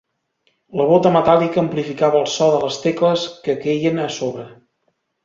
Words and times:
La 0.79 0.85
bota 0.91 1.11
metàl·lica 1.17 1.61
amplificava 1.63 2.21
el 2.21 2.25
so 2.37 2.47
de 2.55 2.63
les 2.63 2.79
tecles 2.87 3.27
que 3.45 3.57
queien 3.67 4.03
a 4.07 4.09
sobre. 4.17 4.49